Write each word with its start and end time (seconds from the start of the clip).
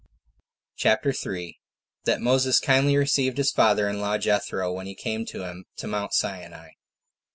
CHAPTER 0.77 1.13
3. 1.13 1.59
That 2.05 2.21
Moses 2.21 2.59
Kindly 2.59 2.97
Received 2.97 3.37
His 3.37 3.51
Father 3.51 3.87
In 3.87 4.01
Law, 4.01 4.17
Jethro, 4.17 4.73
When 4.73 4.87
He 4.87 4.95
Came 4.95 5.25
To 5.27 5.43
Him 5.43 5.65
To 5.77 5.85
Mount 5.85 6.15
Sinai. 6.15 6.69